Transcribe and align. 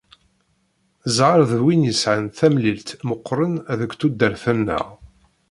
Ẓẓher 1.15 1.39
d 1.49 1.53
win 1.63 1.87
yesεan 1.87 2.23
tamlilt 2.37 2.89
meqqren 3.07 3.53
deg 3.79 3.91
tudert-nneɣ. 3.99 4.85